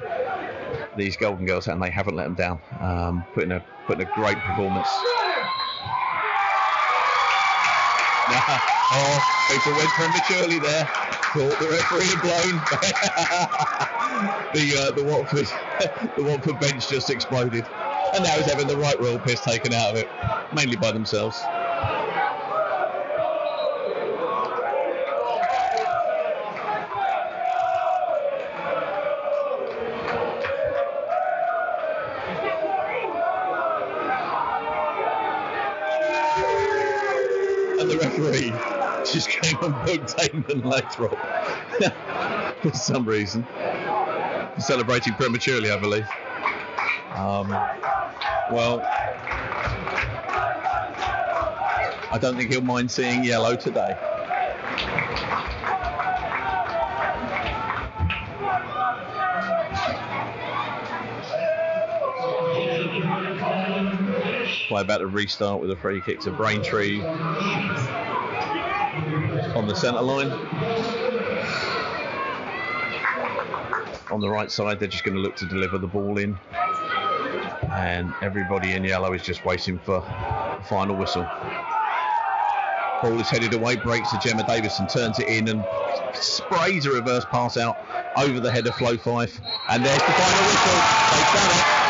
these 0.96 1.16
Golden 1.16 1.46
Girls, 1.46 1.68
and 1.68 1.82
they 1.82 1.90
haven't 1.90 2.14
let 2.14 2.24
them 2.24 2.34
down. 2.34 2.60
Um, 2.80 3.26
putting 3.34 3.52
a 3.52 3.62
putting 3.86 4.06
a 4.06 4.10
great 4.14 4.38
performance. 4.38 4.86
oh, 8.92 9.20
people 9.50 9.72
went 9.72 9.88
prematurely 9.90 10.58
there. 10.58 10.88
Thought 11.34 11.58
the 11.58 11.68
referee 11.68 12.06
had 12.06 12.22
blown. 12.22 12.54
the 14.54 14.78
uh, 14.78 14.90
the 14.92 15.04
Watford 15.04 15.46
the 16.16 16.24
Watford 16.24 16.58
bench 16.60 16.88
just 16.88 17.10
exploded, 17.10 17.64
and 18.14 18.24
now 18.24 18.36
he's 18.36 18.46
having 18.46 18.66
the 18.66 18.76
right 18.76 18.98
royal 19.00 19.18
piss 19.18 19.40
taken 19.40 19.72
out 19.72 19.90
of 19.90 19.96
it, 19.96 20.06
mainly 20.54 20.76
by 20.76 20.92
themselves. 20.92 21.36
Just 39.14 39.28
came 39.28 39.56
and 39.62 39.72
booked 39.86 40.16
Damon 40.16 40.62
Lathrope 40.62 41.16
for 42.60 42.72
some 42.72 43.04
reason. 43.04 43.46
Celebrating 44.58 45.14
prematurely, 45.14 45.70
I 45.70 45.78
believe. 45.78 46.08
Um, 47.14 47.48
well, 48.50 48.80
I 52.10 52.18
don't 52.20 52.36
think 52.36 52.50
he'll 52.50 52.60
mind 52.60 52.90
seeing 52.90 53.22
yellow 53.22 53.54
today. 53.54 53.96
Play 64.66 64.80
about 64.80 64.98
to 64.98 65.06
restart 65.06 65.60
with 65.60 65.70
a 65.70 65.76
free 65.76 66.00
kick 66.00 66.18
to 66.22 66.32
Braintree 66.32 67.00
on 69.54 69.68
the 69.68 69.74
centre 69.74 70.02
line. 70.02 70.30
On 74.10 74.20
the 74.20 74.28
right 74.28 74.50
side, 74.50 74.80
they're 74.80 74.88
just 74.88 75.04
going 75.04 75.14
to 75.14 75.20
look 75.20 75.36
to 75.36 75.46
deliver 75.46 75.78
the 75.78 75.86
ball 75.86 76.18
in. 76.18 76.38
And 77.72 78.12
everybody 78.22 78.74
in 78.74 78.84
yellow 78.84 79.12
is 79.12 79.22
just 79.22 79.44
waiting 79.44 79.78
for 79.78 80.00
the 80.00 80.64
final 80.64 80.96
whistle. 80.96 81.26
Ball 83.02 83.20
is 83.20 83.28
headed 83.28 83.52
away, 83.54 83.76
breaks 83.76 84.10
to 84.10 84.18
Gemma 84.18 84.44
Davison, 84.44 84.86
turns 84.86 85.18
it 85.18 85.28
in 85.28 85.48
and 85.48 85.64
sprays 86.14 86.86
a 86.86 86.90
reverse 86.90 87.24
pass 87.26 87.56
out 87.56 87.76
over 88.16 88.40
the 88.40 88.50
head 88.50 88.66
of 88.66 88.74
Flo 88.76 88.96
Fife, 88.96 89.40
and 89.68 89.84
there's 89.84 89.98
the 89.98 90.12
final 90.12 90.44
whistle. 90.46 90.74
They've 91.12 91.34
done 91.34 91.80
it. 91.80 91.83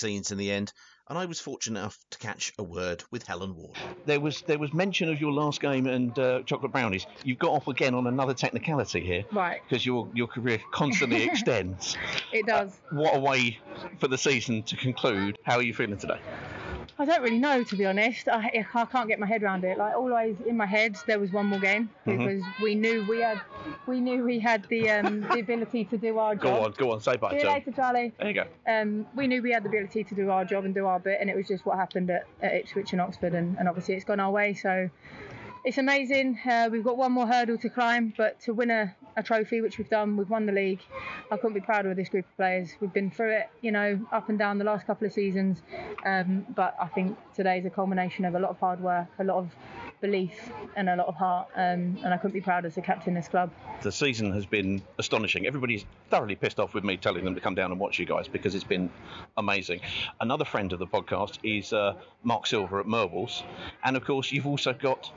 Scenes 0.00 0.32
in 0.32 0.38
the 0.38 0.50
end, 0.50 0.72
and 1.08 1.18
I 1.18 1.26
was 1.26 1.40
fortunate 1.40 1.78
enough 1.80 1.98
to 2.10 2.18
catch 2.18 2.52
a 2.58 2.62
word 2.62 3.04
with 3.10 3.26
Helen 3.26 3.54
Ward. 3.54 3.76
There 4.06 4.20
was 4.20 4.42
there 4.42 4.58
was 4.58 4.72
mention 4.72 5.10
of 5.10 5.20
your 5.20 5.32
last 5.32 5.60
game 5.60 5.86
and 5.86 6.18
uh, 6.18 6.42
chocolate 6.44 6.72
brownies. 6.72 7.06
You've 7.24 7.38
got 7.38 7.50
off 7.50 7.68
again 7.68 7.94
on 7.94 8.06
another 8.06 8.34
technicality 8.34 9.00
here, 9.00 9.24
Right. 9.32 9.60
Because 9.68 9.84
your 9.84 10.08
your 10.14 10.26
career 10.26 10.60
constantly 10.72 11.22
extends. 11.30 11.96
It 12.32 12.46
does. 12.46 12.72
What 12.90 13.16
a 13.16 13.20
way 13.20 13.58
for 13.98 14.08
the 14.08 14.18
season 14.18 14.62
to 14.64 14.76
conclude. 14.76 15.38
How 15.44 15.56
are 15.56 15.62
you 15.62 15.74
feeling 15.74 15.98
today? 15.98 16.20
I 17.00 17.06
don't 17.06 17.22
really 17.22 17.38
know, 17.38 17.64
to 17.64 17.76
be 17.76 17.86
honest. 17.86 18.28
I, 18.28 18.66
I 18.74 18.84
can't 18.84 19.08
get 19.08 19.18
my 19.18 19.26
head 19.26 19.42
around 19.42 19.64
it. 19.64 19.78
Like 19.78 19.94
always 19.94 20.36
in 20.46 20.58
my 20.58 20.66
head, 20.66 20.98
there 21.06 21.18
was 21.18 21.32
one 21.32 21.46
more 21.46 21.58
game 21.58 21.88
because 22.04 22.42
we 22.62 22.74
knew 22.74 23.06
we 23.08 23.20
had, 23.20 23.40
we 23.86 24.02
knew 24.02 24.22
we 24.22 24.38
had 24.38 24.66
the 24.68 24.90
um, 24.90 25.22
the 25.22 25.40
ability 25.40 25.86
to 25.86 25.96
do 25.96 26.18
our 26.18 26.34
job. 26.36 26.42
Go 26.42 26.64
on, 26.64 26.72
go 26.72 26.92
on, 26.92 27.00
say 27.00 27.16
bye 27.16 27.30
See 27.30 27.38
you 27.38 27.48
later, 27.50 27.72
Charlie. 27.72 28.12
There 28.18 28.28
you 28.28 28.34
go. 28.34 28.44
Um, 28.68 29.06
we 29.14 29.26
knew 29.26 29.40
we 29.40 29.50
had 29.50 29.62
the 29.62 29.70
ability 29.70 30.04
to 30.04 30.14
do 30.14 30.28
our 30.28 30.44
job 30.44 30.66
and 30.66 30.74
do 30.74 30.84
our 30.84 31.00
bit, 31.00 31.18
and 31.22 31.30
it 31.30 31.36
was 31.36 31.48
just 31.48 31.64
what 31.64 31.78
happened 31.78 32.10
at, 32.10 32.26
at 32.42 32.52
Ipswich 32.52 32.92
and 32.92 33.00
Oxford, 33.00 33.32
and, 33.32 33.56
and 33.58 33.66
obviously 33.66 33.94
it's 33.94 34.04
gone 34.04 34.20
our 34.20 34.30
way. 34.30 34.52
So 34.52 34.90
it's 35.64 35.78
amazing. 35.78 36.38
Uh, 36.44 36.68
we've 36.70 36.84
got 36.84 36.98
one 36.98 37.12
more 37.12 37.26
hurdle 37.26 37.56
to 37.58 37.68
climb, 37.70 38.12
but 38.16 38.40
to 38.40 38.52
win 38.52 38.70
a, 38.70 38.94
a 39.20 39.22
trophy, 39.22 39.60
which 39.60 39.78
we've 39.78 39.88
done, 39.88 40.16
we've 40.16 40.28
won 40.28 40.46
the 40.46 40.52
league. 40.52 40.80
I 41.30 41.36
couldn't 41.36 41.54
be 41.54 41.60
prouder 41.60 41.90
of 41.90 41.96
this 41.96 42.08
group 42.08 42.26
of 42.26 42.36
players. 42.36 42.70
We've 42.80 42.92
been 42.92 43.10
through 43.10 43.32
it, 43.32 43.50
you 43.60 43.70
know, 43.70 44.00
up 44.10 44.28
and 44.28 44.38
down 44.38 44.58
the 44.58 44.64
last 44.64 44.86
couple 44.86 45.06
of 45.06 45.12
seasons, 45.12 45.62
um, 46.04 46.46
but 46.56 46.74
I 46.80 46.88
think 46.88 47.16
today 47.34 47.58
is 47.58 47.66
a 47.66 47.70
culmination 47.70 48.24
of 48.24 48.34
a 48.34 48.38
lot 48.38 48.50
of 48.50 48.58
hard 48.58 48.80
work, 48.80 49.08
a 49.18 49.24
lot 49.24 49.36
of 49.36 49.50
belief, 50.00 50.50
and 50.76 50.88
a 50.88 50.96
lot 50.96 51.06
of 51.06 51.14
heart, 51.14 51.48
um, 51.54 51.98
and 52.02 52.08
I 52.12 52.16
couldn't 52.16 52.32
be 52.32 52.40
prouder 52.40 52.70
to 52.70 52.80
captain 52.80 53.10
in 53.10 53.14
this 53.14 53.28
club. 53.28 53.50
The 53.82 53.92
season 53.92 54.32
has 54.32 54.46
been 54.46 54.82
astonishing. 54.98 55.46
Everybody's 55.46 55.84
thoroughly 56.10 56.36
pissed 56.36 56.58
off 56.60 56.74
with 56.74 56.84
me 56.84 56.96
telling 56.96 57.24
them 57.24 57.34
to 57.34 57.40
come 57.40 57.54
down 57.54 57.70
and 57.70 57.80
watch 57.80 57.98
you 57.98 58.06
guys 58.06 58.28
because 58.28 58.54
it's 58.54 58.64
been 58.64 58.90
amazing. 59.36 59.80
Another 60.20 60.44
friend 60.44 60.72
of 60.72 60.78
the 60.78 60.86
podcast 60.86 61.38
is 61.42 61.72
uh, 61.72 61.94
Mark 62.22 62.46
Silver 62.46 62.80
at 62.80 62.86
Merbles, 62.86 63.42
and 63.84 63.96
of 63.96 64.04
course 64.04 64.32
you've 64.32 64.46
also 64.46 64.72
got 64.72 65.10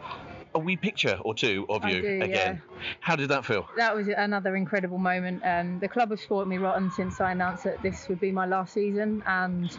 a 0.56 0.60
wee 0.60 0.78
picture 0.78 1.18
or 1.22 1.34
two 1.34 1.66
of 1.70 1.84
you 1.86 2.02
do, 2.02 2.22
again. 2.22 2.62
How 3.00 3.16
did 3.16 3.30
that 3.30 3.44
feel? 3.46 3.68
that 3.78 3.96
was 3.96 4.08
another 4.08 4.56
incredible 4.56 4.98
moment. 5.00 5.42
Um, 5.44 5.80
the 5.80 5.88
club 5.88 6.12
have 6.12 6.20
spoiled 6.20 6.48
me 6.48 6.58
rotten 6.58 6.92
since 6.92 7.20
I 7.20 7.32
announced 7.32 7.64
that 7.64 7.82
this 7.82 8.08
would 8.08 8.20
be 8.20 8.32
my 8.32 8.46
last 8.46 8.74
season, 8.74 9.24
and 9.26 9.76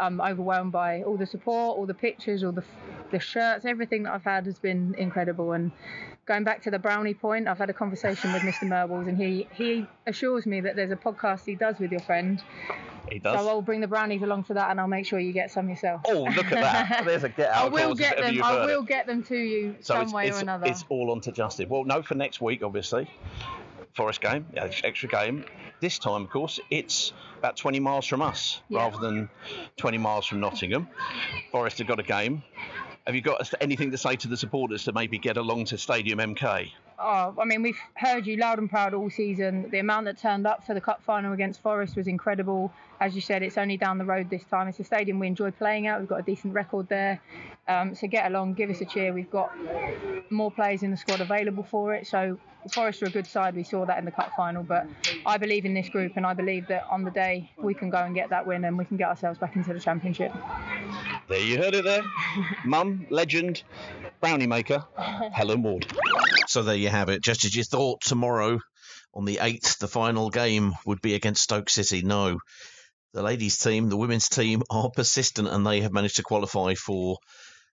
I'm 0.00 0.20
overwhelmed 0.20 0.72
by 0.72 1.02
all 1.02 1.16
the 1.16 1.26
support, 1.26 1.78
all 1.78 1.86
the 1.86 1.94
pictures, 1.94 2.42
all 2.42 2.52
the 2.52 2.64
the 3.10 3.20
shirts, 3.20 3.64
everything 3.64 4.04
that 4.04 4.14
I've 4.14 4.24
had 4.24 4.46
has 4.46 4.58
been 4.58 4.94
incredible. 4.96 5.52
And 5.52 5.72
going 6.26 6.44
back 6.44 6.62
to 6.62 6.70
the 6.70 6.78
brownie 6.78 7.14
point, 7.14 7.48
I've 7.48 7.58
had 7.58 7.70
a 7.70 7.74
conversation 7.74 8.32
with 8.32 8.42
Mr. 8.42 8.62
Merbles, 8.62 9.08
and 9.08 9.18
he 9.18 9.48
he 9.52 9.86
assures 10.06 10.46
me 10.46 10.60
that 10.60 10.76
there's 10.76 10.90
a 10.90 10.96
podcast 10.96 11.44
he 11.44 11.54
does 11.54 11.78
with 11.78 11.90
your 11.90 12.00
friend. 12.00 12.42
He 13.10 13.18
does. 13.18 13.40
So. 13.40 13.48
I'll 13.48 13.62
bring 13.62 13.80
the 13.80 13.88
brownies 13.88 14.22
along 14.22 14.44
for 14.44 14.54
that, 14.54 14.70
and 14.70 14.80
I'll 14.80 14.88
make 14.88 15.06
sure 15.06 15.18
you 15.18 15.32
get 15.32 15.50
some 15.50 15.68
yourself. 15.68 16.02
Oh, 16.06 16.22
look 16.22 16.46
at 16.46 16.50
that. 16.50 17.02
There's 17.06 17.24
a 17.24 17.28
get 17.28 17.50
out. 17.50 17.66
I 17.66 17.68
will 17.68 17.94
get 17.94 18.16
them. 18.18 18.42
I 18.42 18.52
heard 18.52 18.70
it. 18.70 18.76
will 18.76 18.82
get 18.82 19.06
them 19.06 19.22
to 19.24 19.36
you 19.36 19.76
So 19.80 19.94
some 19.94 20.02
it's, 20.02 20.12
way 20.12 20.28
it's, 20.28 20.38
or 20.38 20.42
another. 20.42 20.66
it's 20.66 20.84
all 20.88 21.10
on 21.10 21.20
to 21.22 21.32
Justin. 21.32 21.68
Well, 21.68 21.84
no, 21.84 22.02
for 22.02 22.14
next 22.14 22.40
week, 22.40 22.62
obviously. 22.62 23.10
Forest 23.94 24.20
game, 24.20 24.46
extra 24.54 25.08
game. 25.08 25.44
This 25.80 25.98
time, 25.98 26.22
of 26.22 26.30
course, 26.30 26.60
it's 26.70 27.12
about 27.38 27.56
20 27.56 27.80
miles 27.80 28.06
from 28.06 28.22
us 28.22 28.60
Yeah. 28.68 28.78
rather 28.80 28.98
than 28.98 29.28
20 29.76 29.98
miles 29.98 30.26
from 30.26 30.40
Nottingham. 30.40 30.88
Forest 31.50 31.78
have 31.78 31.88
got 31.88 31.98
a 31.98 32.02
game. 32.04 32.42
Have 33.06 33.14
you 33.14 33.22
got 33.22 33.52
anything 33.60 33.90
to 33.90 33.98
say 33.98 34.14
to 34.16 34.28
the 34.28 34.36
supporters 34.36 34.84
to 34.84 34.92
maybe 34.92 35.18
get 35.18 35.36
along 35.36 35.64
to 35.66 35.78
Stadium 35.78 36.18
MK? 36.18 36.70
Oh, 37.02 37.34
I 37.40 37.46
mean, 37.46 37.62
we've 37.62 37.78
heard 37.94 38.26
you 38.26 38.36
loud 38.36 38.58
and 38.58 38.68
proud 38.68 38.92
all 38.92 39.08
season. 39.08 39.70
The 39.70 39.78
amount 39.78 40.04
that 40.04 40.18
turned 40.18 40.46
up 40.46 40.66
for 40.66 40.74
the 40.74 40.82
cup 40.82 41.02
final 41.02 41.32
against 41.32 41.62
Forest 41.62 41.96
was 41.96 42.06
incredible. 42.06 42.70
As 43.00 43.14
you 43.14 43.22
said, 43.22 43.42
it's 43.42 43.56
only 43.56 43.78
down 43.78 43.96
the 43.96 44.04
road 44.04 44.28
this 44.28 44.44
time. 44.44 44.68
It's 44.68 44.80
a 44.80 44.84
stadium 44.84 45.18
we 45.18 45.26
enjoy 45.26 45.50
playing 45.50 45.86
at. 45.86 45.98
We've 45.98 46.08
got 46.08 46.20
a 46.20 46.22
decent 46.22 46.52
record 46.52 46.90
there. 46.90 47.18
Um, 47.68 47.94
so 47.94 48.06
get 48.06 48.26
along, 48.26 48.52
give 48.54 48.68
us 48.68 48.82
a 48.82 48.84
cheer. 48.84 49.14
We've 49.14 49.30
got 49.30 49.50
more 50.30 50.50
players 50.50 50.82
in 50.82 50.90
the 50.90 50.96
squad 50.98 51.22
available 51.22 51.62
for 51.62 51.94
it. 51.94 52.06
So 52.06 52.38
Forest 52.70 53.02
are 53.02 53.06
a 53.06 53.10
good 53.10 53.26
side. 53.26 53.56
We 53.56 53.64
saw 53.64 53.86
that 53.86 53.98
in 53.98 54.04
the 54.04 54.10
cup 54.10 54.32
final. 54.36 54.62
But 54.62 54.86
I 55.24 55.38
believe 55.38 55.64
in 55.64 55.72
this 55.72 55.88
group, 55.88 56.12
and 56.16 56.26
I 56.26 56.34
believe 56.34 56.68
that 56.68 56.84
on 56.90 57.04
the 57.04 57.10
day 57.10 57.50
we 57.56 57.72
can 57.72 57.88
go 57.88 57.98
and 57.98 58.14
get 58.14 58.28
that 58.28 58.46
win 58.46 58.66
and 58.66 58.76
we 58.76 58.84
can 58.84 58.98
get 58.98 59.08
ourselves 59.08 59.38
back 59.38 59.56
into 59.56 59.72
the 59.72 59.80
championship. 59.80 60.32
There 61.30 61.38
you 61.38 61.58
heard 61.58 61.76
it 61.76 61.84
there. 61.84 62.02
Mum, 62.64 63.06
legend, 63.08 63.62
brownie 64.20 64.48
maker, 64.48 64.84
Helen 65.32 65.62
Ward. 65.62 65.86
So 66.48 66.64
there 66.64 66.74
you 66.74 66.88
have 66.88 67.08
it. 67.08 67.22
Just 67.22 67.44
as 67.44 67.54
you 67.54 67.62
thought, 67.62 68.00
tomorrow 68.00 68.58
on 69.14 69.26
the 69.26 69.36
8th, 69.36 69.78
the 69.78 69.86
final 69.86 70.30
game 70.30 70.72
would 70.86 71.00
be 71.00 71.14
against 71.14 71.44
Stoke 71.44 71.70
City. 71.70 72.02
No. 72.02 72.40
The 73.12 73.22
ladies' 73.22 73.58
team, 73.58 73.88
the 73.88 73.96
women's 73.96 74.28
team, 74.28 74.64
are 74.70 74.90
persistent 74.90 75.46
and 75.46 75.64
they 75.64 75.82
have 75.82 75.92
managed 75.92 76.16
to 76.16 76.24
qualify 76.24 76.74
for 76.74 77.18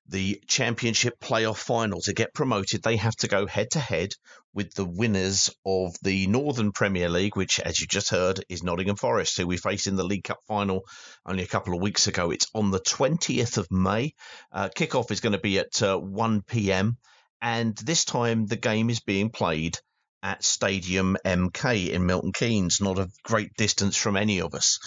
the 0.09 0.41
championship 0.47 1.19
playoff 1.19 1.57
final. 1.57 2.01
To 2.01 2.13
get 2.13 2.33
promoted, 2.33 2.81
they 2.81 2.97
have 2.97 3.15
to 3.17 3.27
go 3.27 3.45
head 3.45 3.71
to 3.71 3.79
head 3.79 4.11
with 4.53 4.73
the 4.73 4.85
winners 4.85 5.49
of 5.65 5.95
the 6.01 6.27
Northern 6.27 6.71
Premier 6.71 7.09
League, 7.09 7.35
which, 7.35 7.59
as 7.59 7.79
you 7.79 7.87
just 7.87 8.09
heard, 8.09 8.43
is 8.49 8.63
Nottingham 8.63 8.95
Forest, 8.95 9.37
who 9.37 9.47
we 9.47 9.57
faced 9.57 9.87
in 9.87 9.95
the 9.95 10.03
League 10.03 10.23
Cup 10.23 10.39
final 10.47 10.81
only 11.25 11.43
a 11.43 11.47
couple 11.47 11.75
of 11.75 11.81
weeks 11.81 12.07
ago. 12.07 12.31
It's 12.31 12.47
on 12.53 12.71
the 12.71 12.79
20th 12.79 13.57
of 13.57 13.71
May. 13.71 14.13
Uh, 14.51 14.69
kickoff 14.69 15.11
is 15.11 15.19
going 15.19 15.33
to 15.33 15.39
be 15.39 15.59
at 15.59 15.81
uh, 15.83 15.97
1 15.97 16.41
p.m. 16.43 16.97
And 17.41 17.75
this 17.77 18.05
time 18.05 18.45
the 18.45 18.55
game 18.55 18.89
is 18.89 18.99
being 18.99 19.29
played 19.29 19.77
at 20.23 20.43
Stadium 20.43 21.17
MK 21.23 21.89
in 21.89 22.05
Milton 22.05 22.33
Keynes, 22.33 22.81
not 22.81 22.99
a 22.99 23.09
great 23.23 23.53
distance 23.55 23.95
from 23.95 24.17
any 24.17 24.41
of 24.41 24.55
us. 24.55 24.79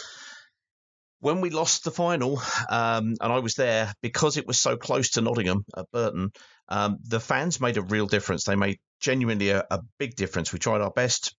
When 1.20 1.40
we 1.42 1.50
lost 1.50 1.84
the 1.84 1.90
final, 1.90 2.40
um, 2.70 3.14
and 3.20 3.32
I 3.32 3.38
was 3.40 3.54
there 3.54 3.92
because 4.00 4.36
it 4.36 4.46
was 4.46 4.58
so 4.58 4.76
close 4.76 5.10
to 5.10 5.20
Nottingham 5.20 5.64
at 5.76 5.90
Burton, 5.92 6.32
um, 6.68 6.98
the 7.02 7.20
fans 7.20 7.60
made 7.60 7.76
a 7.76 7.82
real 7.82 8.06
difference. 8.06 8.44
They 8.44 8.56
made 8.56 8.78
genuinely 9.00 9.50
a, 9.50 9.64
a 9.70 9.80
big 9.98 10.14
difference. 10.14 10.52
We 10.52 10.58
tried 10.58 10.80
our 10.80 10.90
best, 10.90 11.34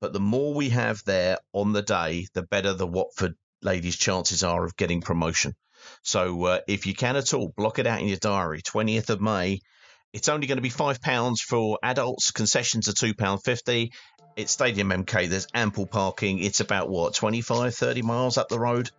but 0.00 0.12
the 0.12 0.20
more 0.20 0.54
we 0.54 0.68
have 0.70 1.02
there 1.04 1.38
on 1.52 1.72
the 1.72 1.82
day, 1.82 2.28
the 2.34 2.42
better 2.42 2.74
the 2.74 2.86
Watford 2.86 3.34
ladies' 3.62 3.96
chances 3.96 4.44
are 4.44 4.64
of 4.64 4.76
getting 4.76 5.00
promotion. 5.00 5.54
So 6.02 6.44
uh, 6.44 6.60
if 6.68 6.86
you 6.86 6.94
can 6.94 7.16
at 7.16 7.34
all, 7.34 7.52
block 7.56 7.78
it 7.78 7.86
out 7.86 8.00
in 8.00 8.08
your 8.08 8.18
diary. 8.18 8.62
20th 8.62 9.10
of 9.10 9.20
May. 9.20 9.60
It's 10.12 10.28
only 10.28 10.46
going 10.46 10.56
to 10.56 10.62
be 10.62 10.70
five 10.70 11.00
pounds 11.00 11.40
for 11.40 11.78
adults. 11.82 12.30
Concessions 12.30 12.88
are 12.88 12.92
two 12.92 13.14
pound 13.14 13.42
fifty. 13.44 13.92
It's 14.36 14.52
Stadium 14.52 14.90
MK. 14.90 15.28
There's 15.28 15.48
ample 15.52 15.86
parking. 15.86 16.38
It's 16.38 16.60
about 16.60 16.88
what 16.88 17.14
25, 17.14 17.74
30 17.74 18.02
miles 18.02 18.38
up 18.38 18.48
the 18.48 18.58
road. 18.58 18.90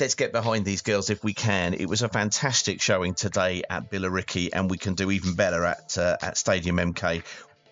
Let's 0.00 0.14
get 0.14 0.30
behind 0.30 0.64
these 0.64 0.82
girls 0.82 1.10
if 1.10 1.24
we 1.24 1.34
can. 1.34 1.74
It 1.74 1.88
was 1.88 2.02
a 2.02 2.08
fantastic 2.08 2.80
showing 2.80 3.14
today 3.14 3.64
at 3.68 3.90
Billericay, 3.90 4.50
and 4.52 4.70
we 4.70 4.78
can 4.78 4.94
do 4.94 5.10
even 5.10 5.34
better 5.34 5.64
at 5.64 5.98
uh, 5.98 6.16
at 6.22 6.36
Stadium 6.36 6.76
MK. 6.76 7.24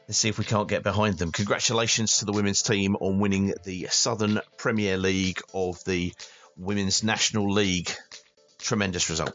Let's 0.09 0.19
see 0.19 0.29
if 0.29 0.37
we 0.37 0.45
can't 0.45 0.69
get 0.69 0.83
behind 0.83 1.19
them. 1.19 1.31
Congratulations 1.31 2.19
to 2.19 2.25
the 2.25 2.33
women's 2.33 2.63
team 2.63 2.97
on 2.97 3.21
winning 3.21 3.55
the 3.65 3.87
Southern 3.91 4.41
Premier 4.57 4.97
League 4.97 5.41
of 5.55 5.83
the 5.85 6.13
Women's 6.57 7.05
National 7.05 7.53
League. 7.53 7.91
Tremendous 8.59 9.09
result. 9.09 9.35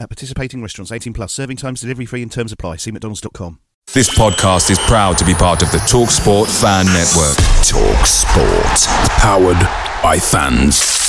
At 0.00 0.08
participating 0.08 0.60
restaurants, 0.62 0.90
18 0.92 1.12
plus, 1.12 1.32
serving 1.32 1.56
times, 1.56 1.80
delivery 1.80 2.06
free, 2.06 2.22
and 2.22 2.30
terms 2.30 2.52
apply. 2.52 2.76
See 2.76 2.90
McDonald's.com. 2.90 3.60
This 3.92 4.08
podcast 4.18 4.70
is 4.70 4.78
proud 4.80 5.18
to 5.18 5.24
be 5.24 5.34
part 5.34 5.62
of 5.62 5.70
the 5.70 5.78
TalkSport 5.78 6.48
Fan 6.60 6.86
Network. 6.86 7.36
Talk 7.64 8.06
Sport. 8.06 9.10
Powered 9.18 9.60
by 10.02 10.18
fans. 10.18 11.03